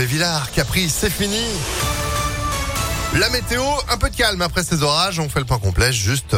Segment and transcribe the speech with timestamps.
[0.00, 0.50] Hervé Villard.
[0.52, 1.44] Capri, c'est fini.
[3.18, 5.20] La météo, un peu de calme après ces orages.
[5.20, 6.36] On fait le point complet juste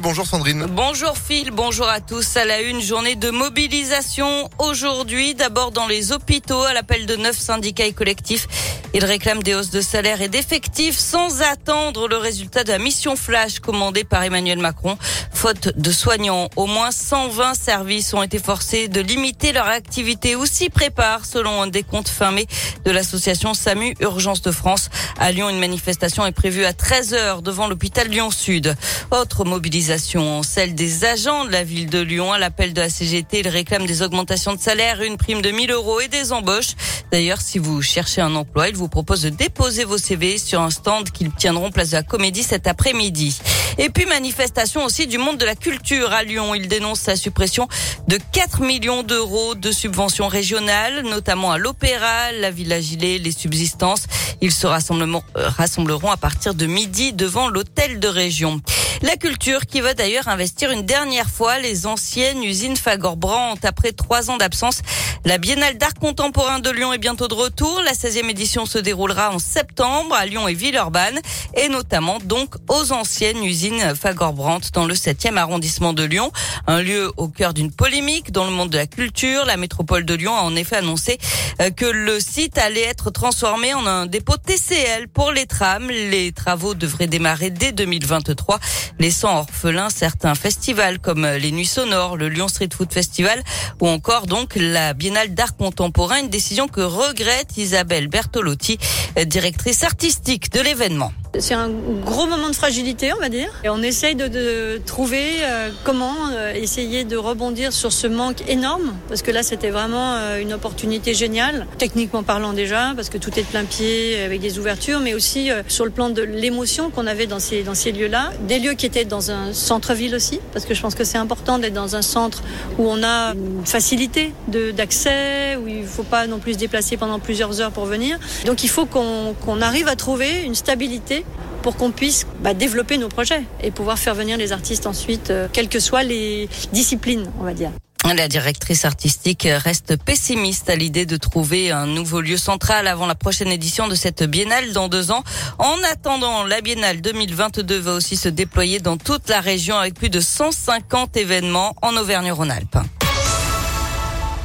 [0.00, 0.66] Bonjour Sandrine.
[0.68, 2.36] Bonjour Phil, bonjour à tous.
[2.36, 5.36] À la une journée de mobilisation aujourd'hui.
[5.36, 8.48] D'abord dans les hôpitaux à l'appel de neuf syndicats et collectifs.
[8.94, 13.14] Ils réclament des hausses de salaire et d'effectifs sans attendre le résultat de la mission
[13.14, 14.96] flash commandée par Emmanuel Macron.
[15.32, 20.46] Faute de soignants, au moins 120 services ont été forcés de limiter leur activité ou
[20.46, 22.46] s'y préparent selon un décompte fin mai
[22.84, 24.88] de l'association SAMU Urgence de France.
[25.18, 28.74] À Lyon, une manifestation est prévue à 13h devant l'hôpital Lyon-Sud.
[29.10, 32.32] Autre mobilisation, celle des agents de la ville de Lyon.
[32.32, 35.70] À l'appel de la CGT, ils réclament des augmentations de salaire, une prime de 1000
[35.70, 36.74] euros et des embauches.
[37.12, 40.70] D'ailleurs, si vous cherchez un emploi, ils vous proposent de déposer vos CV sur un
[40.70, 43.38] stand qu'ils tiendront place de la Comédie cet après-midi.
[43.78, 46.54] Et puis manifestation aussi du monde de la culture à Lyon.
[46.54, 47.68] Il dénonce la suppression
[48.08, 54.06] de 4 millions d'euros de subventions régionales, notamment à l'Opéra, la Villa Gilet, les subsistances.
[54.40, 58.60] Ils se euh, rassembleront à partir de midi devant l'hôtel de région.
[59.02, 64.30] La culture qui va d'ailleurs investir une dernière fois les anciennes usines Fagor-Brandt après trois
[64.30, 64.80] ans d'absence.
[65.26, 67.82] La Biennale d'art contemporain de Lyon est bientôt de retour.
[67.84, 71.20] La 16e édition se déroulera en septembre à Lyon et Villeurbanne
[71.54, 76.32] et notamment donc aux anciennes usines Fagor-Brandt dans le 7e arrondissement de Lyon.
[76.66, 79.44] Un lieu au cœur d'une polémique dans le monde de la culture.
[79.44, 81.18] La métropole de Lyon a en effet annoncé
[81.60, 85.88] euh, que le site allait être transformé en un dépôt TCL pour les trams.
[85.88, 88.58] Les travaux devraient démarrer dès 2023
[88.98, 93.42] laissant orphelins certains festivals comme les Nuits Sonores, le Lyon Street Food Festival
[93.80, 98.78] ou encore donc la Biennale d'art contemporain, une décision que regrette Isabelle Bertolotti,
[99.26, 101.12] directrice artistique de l'événement.
[101.38, 101.70] C'est un
[102.04, 103.48] gros moment de fragilité, on va dire.
[103.62, 108.48] Et on essaye de, de trouver euh, comment euh, essayer de rebondir sur ce manque
[108.48, 113.18] énorme, parce que là, c'était vraiment euh, une opportunité géniale, techniquement parlant déjà, parce que
[113.18, 116.90] tout est de plein pied avec des ouvertures, mais aussi sur le plan de l'émotion
[116.90, 118.30] qu'on avait dans ces, dans ces lieux-là.
[118.48, 121.58] Des lieux qui étaient dans un centre-ville aussi, parce que je pense que c'est important
[121.58, 122.42] d'être dans un centre
[122.78, 126.96] où on a une facilité d'accès, où il ne faut pas non plus se déplacer
[126.96, 128.18] pendant plusieurs heures pour venir.
[128.46, 131.25] Donc il faut qu'on qu'on arrive à trouver une stabilité
[131.62, 135.48] pour qu'on puisse bah, développer nos projets et pouvoir faire venir les artistes ensuite, euh,
[135.52, 137.70] quelles que soient les disciplines, on va dire.
[138.14, 143.16] La directrice artistique reste pessimiste à l'idée de trouver un nouveau lieu central avant la
[143.16, 145.24] prochaine édition de cette biennale dans deux ans.
[145.58, 150.10] En attendant, la biennale 2022 va aussi se déployer dans toute la région avec plus
[150.10, 152.78] de 150 événements en Auvergne-Rhône-Alpes.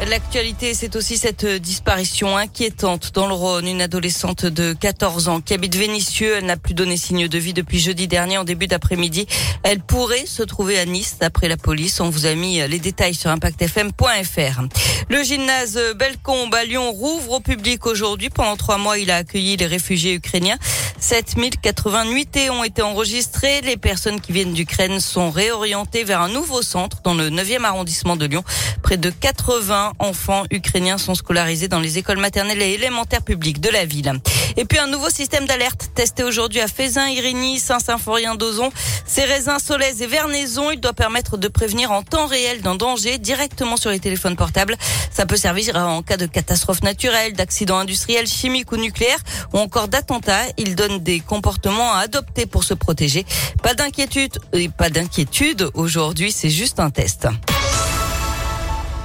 [0.09, 3.67] L'actualité, c'est aussi cette disparition inquiétante dans le Rhône.
[3.67, 6.33] Une adolescente de 14 ans qui habite Vénissieux.
[6.37, 9.27] Elle n'a plus donné signe de vie depuis jeudi dernier en début d'après-midi.
[9.61, 11.99] Elle pourrait se trouver à Nice d'après la police.
[11.99, 14.61] On vous a mis les détails sur impactfm.fr.
[15.09, 18.29] Le gymnase Bellecombe à Lyon rouvre au public aujourd'hui.
[18.29, 20.57] Pendant trois mois, il a accueilli les réfugiés ukrainiens.
[21.01, 23.61] 7080 nuitées ont été enregistrées.
[23.61, 28.15] Les personnes qui viennent d'Ukraine sont réorientées vers un nouveau centre dans le 9e arrondissement
[28.15, 28.43] de Lyon.
[28.83, 33.69] Près de 80 enfants ukrainiens sont scolarisés dans les écoles maternelles et élémentaires publiques de
[33.69, 34.13] la ville.
[34.57, 38.69] Et puis un nouveau système d'alerte testé aujourd'hui à Fézin, Irigny, Saint-Symphorien, Dozon,
[39.05, 40.69] Cérézin, Solèze et Vernaison.
[40.69, 44.77] Il doit permettre de prévenir en temps réel d'un danger directement sur les téléphones portables.
[45.11, 49.19] Ça peut servir en cas de catastrophe naturelle, d'accident industriel, chimique ou nucléaire
[49.53, 50.41] ou encore d'attentat.
[50.57, 53.25] Il donne des comportements à adopter pour se protéger.
[53.61, 54.39] Pas d'inquiétude,
[54.77, 55.69] pas d'inquiétude.
[55.73, 57.27] Aujourd'hui, c'est juste un test.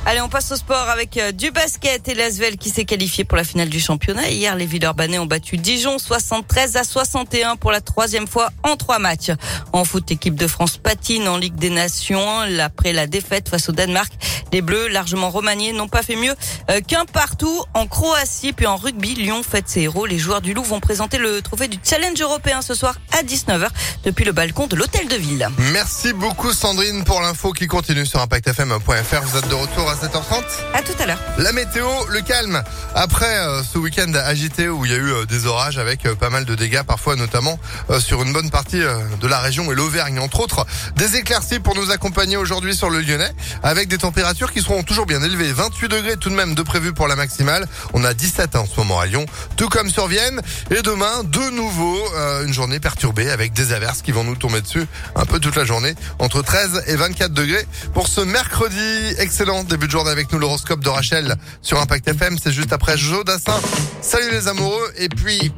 [0.08, 3.36] Allez, on passe au sport avec euh, du basket et l'Asvel qui s'est qualifié pour
[3.36, 4.30] la finale du championnat.
[4.30, 9.00] Hier, les Villeurbanais ont battu Dijon 73 à 61 pour la troisième fois en trois
[9.00, 9.32] matchs.
[9.72, 13.72] En foot, l'équipe de France patine en Ligue des Nations après la défaite face au
[13.72, 14.12] Danemark.
[14.52, 16.36] Les Bleus, largement remaniés, n'ont pas fait mieux
[16.70, 18.52] euh, qu'un partout en Croatie.
[18.52, 20.06] Puis en rugby, Lyon fête ses héros.
[20.06, 23.66] Les joueurs du Loup vont présenter le trophée du Challenge européen ce soir à 19h
[24.04, 25.48] depuis le balcon de l'Hôtel de Ville.
[25.72, 29.22] Merci beaucoup Sandrine pour l'info qui continue sur impactfm.fr.
[29.22, 31.18] Vous êtes de retour 7h30 À tout à l'heure.
[31.38, 32.62] La météo, le calme.
[32.94, 36.30] Après euh, ce week-end agité où il y a eu euh, des orages avec pas
[36.30, 37.58] mal de dégâts, parfois notamment
[37.98, 40.66] sur une bonne partie de la région et l'Auvergne, entre autres,
[40.96, 43.30] des éclaircies pour nous accompagner aujourd'hui sur le Lyonnais
[43.62, 45.52] avec des températures qui seront toujours bien élevées.
[45.52, 47.66] 28 degrés tout de même de prévu pour la maximale.
[47.94, 49.26] On a 17 en ce moment à Lyon,
[49.56, 50.40] tout comme sur Vienne.
[50.70, 54.60] Et demain, de nouveau, euh, une journée perturbée avec des averses qui vont nous tomber
[54.60, 55.94] dessus un peu toute la journée.
[56.18, 59.14] Entre 13 et 24 degrés pour ce mercredi.
[59.18, 60.38] Excellent début journée avec nous.
[60.38, 62.36] L'horoscope de Rachel sur Impact FM.
[62.42, 63.60] C'est juste après Joe Dassin.
[64.00, 64.92] Salut les amoureux.
[64.98, 65.52] Et puis,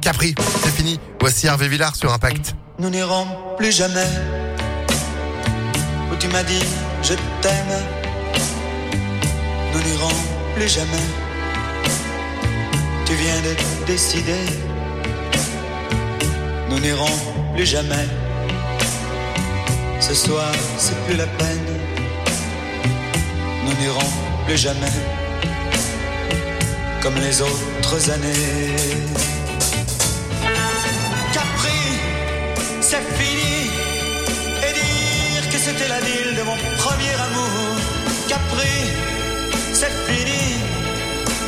[0.00, 0.98] Capri, c'est fini.
[1.20, 2.54] Voici Hervé Villard sur Impact.
[2.78, 3.26] Nous n'irons
[3.56, 4.06] plus jamais
[6.12, 6.62] où tu m'as dit
[7.02, 7.82] je t'aime.
[9.72, 10.14] Nous n'irons
[10.54, 11.26] plus jamais
[13.16, 14.44] viens de décider.
[16.68, 17.16] Nous n'irons
[17.54, 18.06] plus jamais.
[20.00, 21.85] Ce soir, c'est plus la peine.
[23.66, 24.10] Nous n'irons
[24.46, 24.96] plus jamais.
[27.02, 28.76] Comme les autres années.
[31.32, 31.80] Capri,
[32.80, 33.56] c'est fini.
[34.66, 37.74] Et dire que c'était la ville de mon premier amour.
[38.28, 38.76] Capri,
[39.72, 40.44] c'est fini.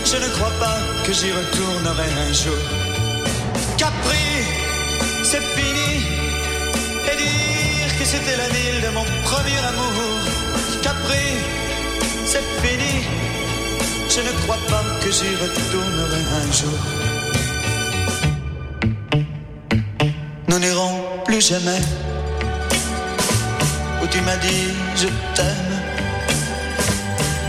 [0.05, 2.65] Je ne crois pas que j'y retournerai un jour.
[3.77, 4.27] Capri,
[5.23, 5.91] c'est fini.
[7.11, 10.19] Et dire que c'était la ville de mon premier amour.
[10.83, 11.27] Capri,
[12.31, 12.95] c'est fini.
[14.15, 16.79] Je ne crois pas que j'y retournerai un jour.
[20.49, 20.95] Nous n'irons
[21.25, 21.83] plus jamais
[24.03, 24.65] où tu m'as dit
[25.03, 25.75] je t'aime.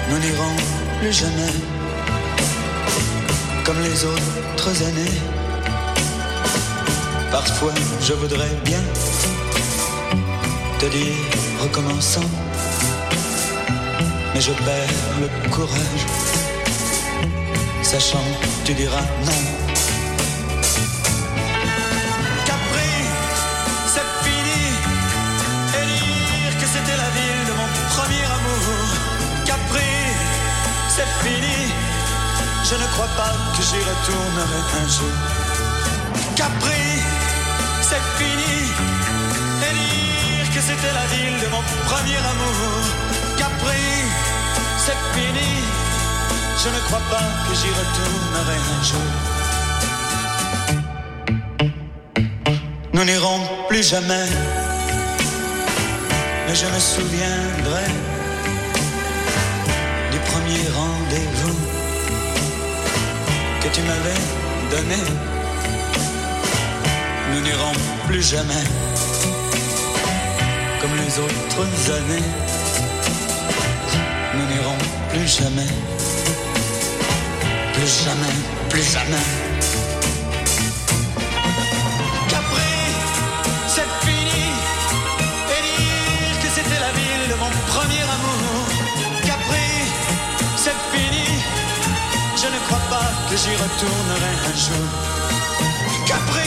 [0.10, 0.56] Nous n'irons
[1.00, 1.54] plus jamais
[3.66, 5.18] comme les autres années.
[7.32, 7.74] Parfois
[8.08, 8.84] je voudrais bien
[10.80, 11.18] te dire
[11.64, 12.30] recommençons,
[14.34, 16.04] mais je perds le courage,
[17.82, 18.24] sachant
[18.66, 19.42] tu diras non.
[22.46, 22.94] Capri,
[23.94, 24.62] c'est fini,
[25.78, 28.86] et dire que c'était la ville de mon premier amour.
[29.46, 29.92] Capri,
[30.96, 31.60] c'est fini,
[32.70, 35.18] je ne crois pas que j'y retournerai un jour.
[36.36, 36.86] Capri,
[37.82, 38.58] c'est fini,
[39.66, 42.99] et dire que c'était la ville de mon premier amour.
[44.78, 45.52] C'est fini,
[46.64, 49.10] je ne crois pas que j'y retournerai un jour.
[52.94, 54.30] Nous n'irons plus jamais,
[56.48, 57.88] mais je me souviendrai
[60.12, 61.60] du premier rendez-vous
[63.62, 64.22] que tu m'avais
[64.72, 65.02] donné.
[67.32, 67.74] Nous n'irons
[68.08, 68.66] plus jamais
[70.82, 72.49] comme les autres années.
[75.12, 75.68] Plus jamais,
[77.74, 78.36] plus jamais,
[78.70, 79.26] plus jamais.
[82.30, 82.74] Capri,
[83.68, 84.46] c'est fini.
[85.54, 88.66] Et dire que c'était la ville de mon premier amour.
[89.26, 89.70] Capri,
[90.56, 91.28] c'est fini.
[92.42, 94.90] Je ne crois pas que j'y retournerai un jour.
[96.06, 96.39] Capri,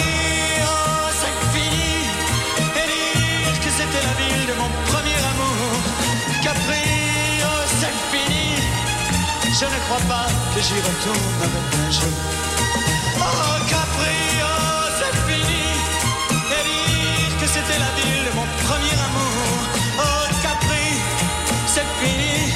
[9.62, 12.18] Je ne crois pas que j'y retournerai un jour.
[13.16, 15.64] Oh, Capri, oh, c'est fini.
[16.56, 19.54] Et dire que c'était la ville de mon premier amour.
[20.00, 20.88] Oh, Capri,
[21.68, 22.52] c'est fini.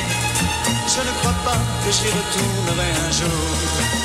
[0.88, 3.95] Je ne crois pas que j'y retournerai un jour.